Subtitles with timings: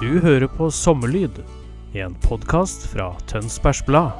[0.00, 1.42] Du hører på Sommerlyd,
[1.92, 4.10] en podkast fra Tønsbergs Blad.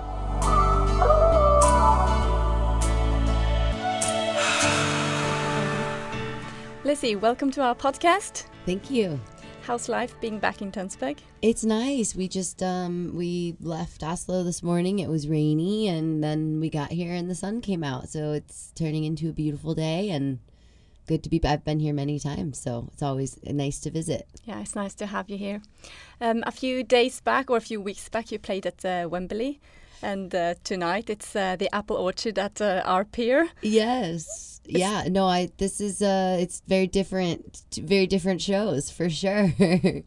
[6.84, 8.46] Lissie, welcome to our podcast.
[8.66, 9.18] Thank you.
[9.66, 11.16] How's life being back in Tønsberg?
[11.42, 12.14] It's nice.
[12.14, 14.98] We just um we left Oslo this morning.
[14.98, 18.10] It was rainy and then we got here and the sun came out.
[18.10, 20.40] So it's turning into a beautiful day and
[21.10, 24.28] good to be I've been here many times, so it's always nice to visit.
[24.44, 25.60] Yeah, it's nice to have you here.
[26.20, 29.60] Um, a few days back or a few weeks back, you played at uh, Wembley,
[30.02, 33.48] and uh, tonight it's uh, the Apple Orchard at uh, our pier.
[33.60, 34.60] Yes.
[34.64, 39.52] Yeah, no, I this is uh it's very different very different shows for sure.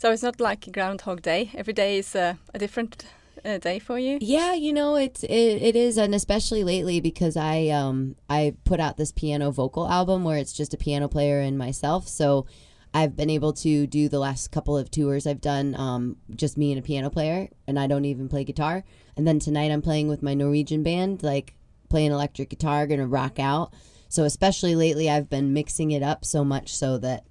[0.00, 1.50] So it's not like Groundhog Day.
[1.54, 3.04] Every day is uh, a different
[3.44, 4.18] uh, day for you.
[4.20, 8.80] Yeah, you know it's it, it is, and especially lately because I um I put
[8.80, 12.08] out this piano vocal album where it's just a piano player and myself.
[12.08, 12.46] So
[12.92, 16.72] I've been able to do the last couple of tours I've done um just me
[16.72, 18.84] and a piano player, and I don't even play guitar.
[19.16, 21.54] And then tonight I'm playing with my Norwegian band, like
[21.88, 23.72] playing electric guitar, gonna rock out.
[24.08, 27.26] So especially lately I've been mixing it up so much so that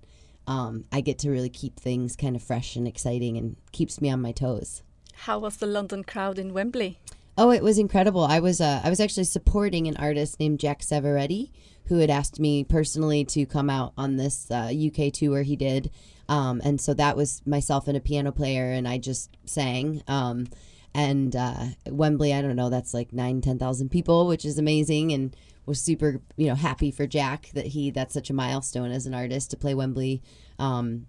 [0.47, 4.09] um, I get to really keep things kind of fresh and exciting and keeps me
[4.09, 4.81] on my toes.
[5.23, 6.97] How was the London crowd in Wembley?
[7.37, 8.23] Oh, it was incredible.
[8.23, 11.51] I was uh, I was actually supporting an artist named Jack Savoretti
[11.87, 15.91] who had asked me personally to come out on this uh, UK tour he did,
[16.29, 20.03] um, and so that was myself and a piano player, and I just sang.
[20.07, 20.47] Um,
[20.93, 25.11] and uh, Wembley, I don't know, that's like nine, ten thousand people, which is amazing,
[25.11, 25.35] and
[25.65, 29.13] was super, you know, happy for Jack that he that's such a milestone as an
[29.13, 30.21] artist to play Wembley.
[30.57, 31.07] Um,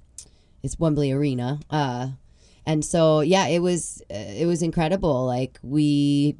[0.62, 1.60] it's Wembley Arena.
[1.70, 2.08] Uh,
[2.66, 5.26] and so yeah it was it was incredible.
[5.26, 6.36] Like we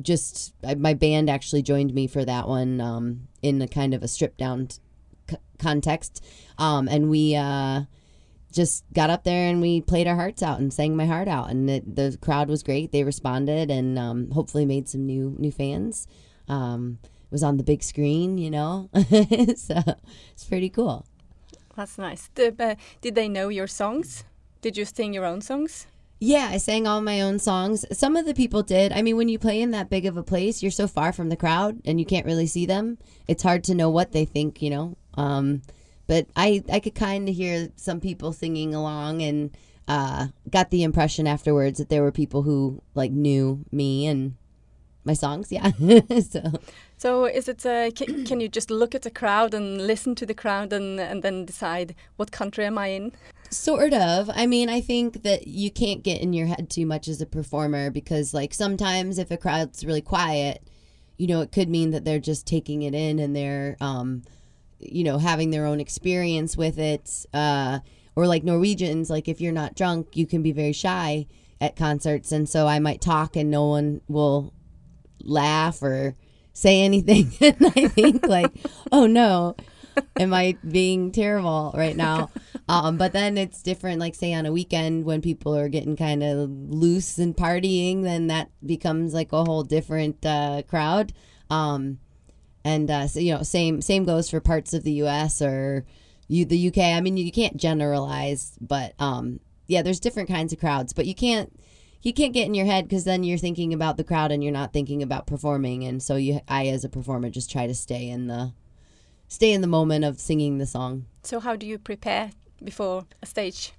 [0.00, 4.08] just my band actually joined me for that one um, in a kind of a
[4.08, 4.68] stripped down
[5.58, 6.24] context.
[6.58, 7.82] Um, and we uh,
[8.52, 11.50] just got up there and we played our hearts out and sang my heart out.
[11.50, 12.92] And it, the crowd was great.
[12.92, 16.06] They responded and um, hopefully made some new new fans.
[16.48, 18.90] Um, it was on the big screen you know?
[19.56, 19.82] So
[20.32, 21.06] it's pretty cool.
[21.76, 22.28] That's nice.
[22.34, 24.24] Did, uh, did they know your songs?
[24.60, 25.86] Did you sing your own songs?
[26.22, 27.86] Yeah, I sang all my own songs.
[27.98, 28.92] Some of the people did.
[28.92, 31.30] I mean, when you play in that big of a place, you're so far from
[31.30, 32.98] the crowd and you can't really see them.
[33.26, 34.96] It's hard to know what they think, you know.
[35.14, 35.62] Um,
[36.06, 39.56] but I I could kind of hear some people singing along and
[39.88, 44.36] uh, got the impression afterwards that there were people who like knew me and
[45.04, 45.50] my songs.
[45.50, 45.70] Yeah.
[46.20, 46.52] so
[46.98, 47.64] So is it?
[47.64, 51.00] Uh, can, can you just look at the crowd and listen to the crowd and
[51.00, 53.12] and then decide what country am I in?
[53.52, 54.30] Sort of.
[54.32, 57.26] I mean, I think that you can't get in your head too much as a
[57.26, 60.62] performer because, like, sometimes if a crowd's really quiet,
[61.18, 64.22] you know, it could mean that they're just taking it in and they're, um,
[64.78, 67.26] you know, having their own experience with it.
[67.34, 67.80] Uh,
[68.14, 71.26] or like Norwegians, like, if you're not drunk, you can be very shy
[71.60, 72.30] at concerts.
[72.30, 74.54] And so I might talk and no one will
[75.22, 76.14] laugh or
[76.52, 77.32] say anything.
[77.40, 78.52] and I think, like,
[78.92, 79.56] oh no,
[80.18, 82.30] am I being terrible right now?
[82.70, 86.22] Um, but then it's different, like, say, on a weekend when people are getting kind
[86.22, 91.12] of loose and partying, then that becomes like a whole different uh, crowd.
[91.50, 91.98] Um,
[92.64, 95.42] and uh, so, you know, same same goes for parts of the U.S.
[95.42, 95.84] or
[96.28, 96.78] you, the UK.
[96.78, 101.14] I mean, you can't generalize, but um, yeah, there's different kinds of crowds, but you
[101.16, 101.52] can't
[102.02, 104.52] you can't get in your head because then you're thinking about the crowd and you're
[104.52, 108.08] not thinking about performing and so you i as a performer just try to stay
[108.08, 108.54] in the
[109.28, 112.30] stay in the moment of singing the song So how do you prepare
[112.62, 113.72] before a stage?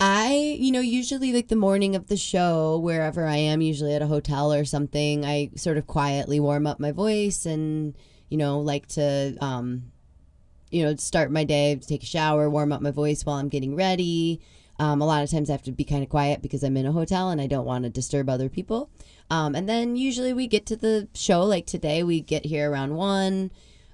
[0.00, 4.02] i you know usually like the morning of the show wherever i am usually at
[4.02, 7.94] a hotel or something i sort of quietly warm up my voice and
[8.28, 9.92] you know like to um
[10.72, 13.76] you know start my day take a shower warm up my voice while i'm getting
[13.76, 14.40] ready
[14.78, 16.86] um, a lot of times I have to be kind of quiet because I'm in
[16.86, 18.90] a hotel and I don't want to disturb other people.
[19.30, 22.96] Um, and then usually we get to the show, like today, we get here around
[22.96, 23.52] one.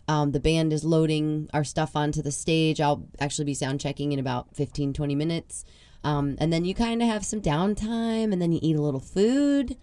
[0.09, 2.81] Um, the band is loading our stuff onto the stage.
[2.81, 5.65] I'll actually be sound checking in about 15, 20 minutes.
[6.03, 9.01] Um, and then you kind of have some downtime, and then you eat a little
[9.01, 9.77] food.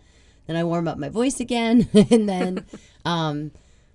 [0.48, 2.66] Then I warm up my voice again, and then,
[3.04, 3.52] um,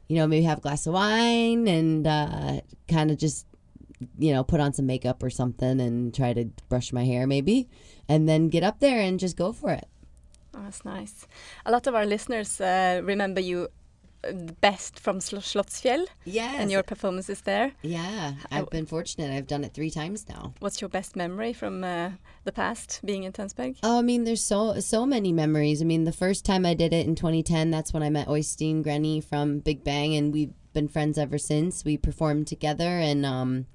[0.08, 3.46] you know, maybe have a glass of wine and uh, kind of just,
[4.18, 7.68] you know, put on some makeup or something and try to brush my hair maybe,
[8.08, 9.88] and then get up there and just go for it.
[10.54, 11.26] Oh, that's nice.
[11.64, 13.68] A lot of our listeners uh, remember you
[14.60, 16.56] best from Sl- Slottsfjell Yes.
[16.58, 17.72] and your performances there.
[17.82, 19.30] Yeah, I've been fortunate.
[19.32, 20.52] I've done it three times now.
[20.60, 22.10] What's your best memory from uh,
[22.44, 23.76] the past being in Tønsberg?
[23.82, 25.80] Oh, I mean, there's so so many memories.
[25.80, 28.82] I mean, the first time I did it in 2010, that's when I met Øystein
[28.82, 31.84] Greni from Big Bang, and we've been friends ever since.
[31.84, 33.66] We performed together, and um,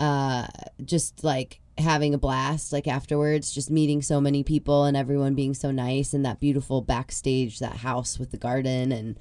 [0.00, 0.46] uh,
[0.84, 2.72] just like having a blast.
[2.72, 6.80] Like afterwards, just meeting so many people and everyone being so nice, and that beautiful
[6.80, 9.18] backstage, that house with the garden and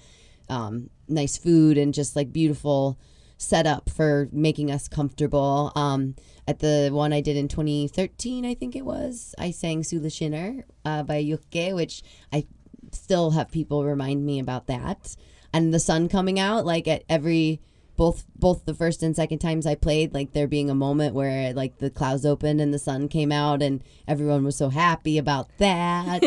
[0.50, 2.98] um, nice food, and just like beautiful
[3.38, 5.72] setup for making us comfortable.
[5.76, 6.16] Um,
[6.48, 10.66] at the one I did in 2013, I think it was, I sang Sola skinner
[10.86, 12.46] uh, by Jokke, which I
[12.92, 15.16] still have people remind me about that.
[15.54, 17.62] And the sun coming out, like at every
[17.96, 21.52] both both the first and second times I played, like there being a moment where
[21.54, 25.50] like the clouds opened and the sun came out, and everyone was so happy about
[25.58, 26.24] that.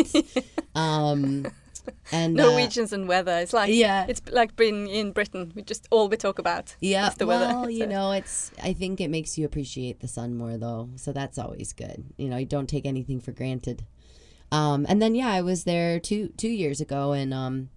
[0.74, 1.46] um,
[2.12, 3.38] and uh, Norwegians and weather.
[3.38, 4.06] It's like yeah.
[4.08, 5.52] it's like being in Britain.
[5.54, 6.74] We just all we talk about.
[6.80, 7.70] Yeah, is the well, weather.
[7.78, 8.50] you So- know, it's.
[8.62, 10.90] I think it makes you appreciate the sun more, though.
[10.96, 12.04] So that's always good.
[12.16, 13.84] You know, you don't take anything for granted.
[14.52, 17.68] Um, and then yeah, I was there two two years ago, and um,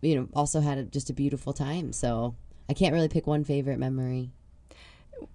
[0.00, 1.92] you know, also had a, just a beautiful time.
[1.92, 2.34] So
[2.68, 4.30] I can't really pick one favorite memory.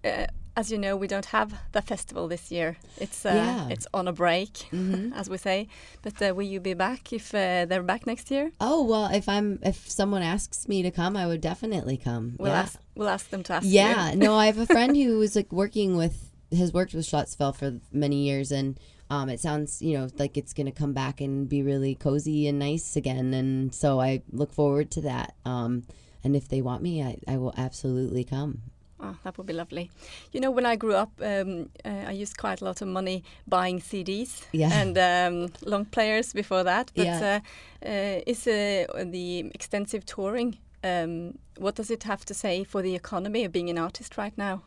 [0.06, 0.28] uh,
[0.62, 2.78] as you know, we don't have the festival this year.
[2.98, 3.56] It's uh, Yeah.
[3.62, 3.72] Mm-hmm.
[3.74, 4.54] it's on a break,
[5.20, 5.68] as we say.
[6.06, 8.46] But uh, will you be back if uh, they're back next year?
[8.60, 12.26] Oh well, if I'm if someone asks me to come, I would definitely come.
[12.38, 12.66] We'll yeah.
[12.66, 15.52] ask we'll ask them to ask Yeah, no, I have a friend who was like
[15.52, 16.16] working with
[16.62, 18.80] has worked with Slottsfjell for many years, and
[19.10, 22.60] um, it sounds you know like it's gonna come back and be really cozy and
[22.60, 25.34] nice again, and so I look forward to that.
[25.44, 25.84] Um,
[26.24, 28.62] and if they want me, I, I will absolutely come.
[29.04, 29.90] Oh, that would be lovely.
[30.32, 33.24] You know, when I grew up, um, uh, I used quite a lot of money
[33.48, 34.70] buying CDs Yeah.
[34.72, 36.92] and um, long players before that.
[36.96, 37.40] But Yeah.
[37.84, 40.58] uh, uh, is uh, the extensive touring?
[40.84, 44.38] Um, what does it have to say for the economy of being an artist right
[44.38, 44.62] now?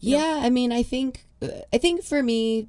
[0.00, 1.26] Yeah, I mean, I think
[1.72, 2.68] I think for me,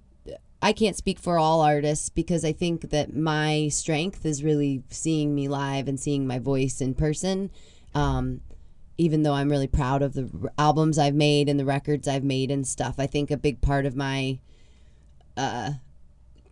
[0.62, 5.34] I can't speak for all artists because I think that my strength is really seeing
[5.34, 7.50] me live and seeing my voice in person.
[7.96, 8.42] Um,
[8.98, 12.24] even though I'm really proud of the r- albums I've made and the records I've
[12.24, 14.40] made and stuff, I think a big part of my
[15.38, 15.72] uh,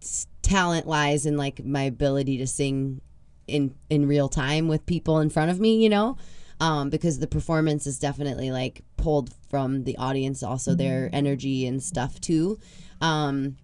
[0.02, 3.02] s- talent lies in like my ability to sing
[3.48, 6.18] in in real time with people in front of me, you know,
[6.60, 11.82] um, because the performance is definitely like pulled from the audience, also their energy and
[11.82, 12.60] stuff too.
[13.02, 13.56] Um,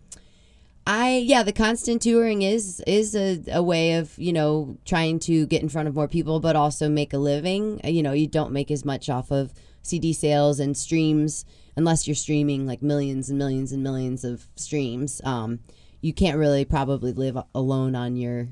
[0.88, 5.46] I yeah, the constant touring is is a, a way of you know trying to
[5.48, 7.82] get in front of more people, but also make a living.
[7.84, 11.46] Uh, You know, you don't make as much off of CD sales and streams
[11.76, 15.22] unless you're streaming like millions and millions and millions of streams.
[15.24, 15.60] Um,
[16.02, 18.50] you can't really probably live alone on your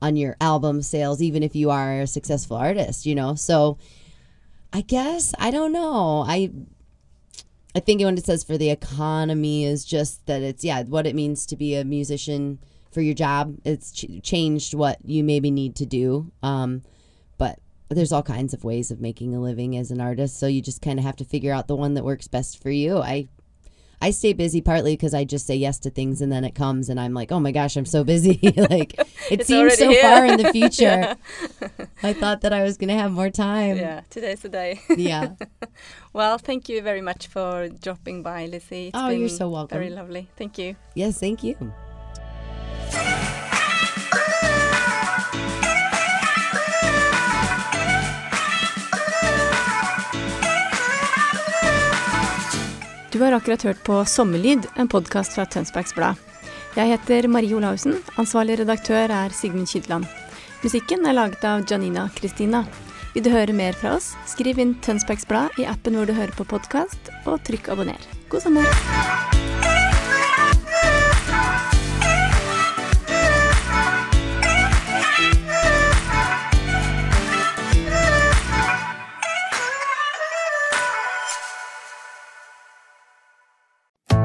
[0.00, 3.06] on your album sales, even if you are a successful artist.
[3.06, 3.78] You know, so
[4.72, 6.24] I guess I don't know.
[6.26, 6.52] I
[7.74, 11.14] I think when it says for the economy is just that it's yeah what it
[11.14, 12.58] means to be a musician
[12.92, 13.56] for your job.
[13.64, 16.30] It's ch- changed what you maybe need to do.
[16.42, 16.82] Um,
[17.36, 20.38] but there's all kinds of ways of making a living as an artist.
[20.38, 22.70] So you just kind of have to figure out the one that works best for
[22.70, 22.98] you.
[22.98, 23.28] I
[24.00, 26.88] I stay busy partly because I just say yes to things and then it comes
[26.88, 28.38] and I'm like, oh my gosh, I'm so busy.
[28.70, 28.94] like
[29.30, 30.02] it seems so here.
[30.02, 31.16] far in the future.
[32.02, 33.76] I thought that I was gonna have more time.
[33.76, 34.80] Yeah, today's the day.
[34.96, 35.34] Yeah.
[36.12, 38.88] well, thank you very much for dropping by, Lissie.
[38.88, 39.78] It's Oh, you're so welcome.
[39.78, 40.28] Very lovely.
[40.36, 40.76] Thank you.
[40.94, 41.56] Yes, thank you.
[53.14, 56.18] Du har akkurat hørt på Sommerlyd, en podkast fra Tønsbergs Blad.
[56.74, 58.00] Jeg heter Marie Olaussen.
[58.18, 60.08] Ansvarlig redaktør er Sigmund Kydland.
[60.64, 62.64] Musikken er laget av Janina Kristina.
[63.14, 66.34] Vil du høre mer fra oss, skriv inn Tønsbergs Blad i appen hvor du hører
[66.34, 68.10] på podkast, og trykk abonner.
[68.34, 69.43] God sommer!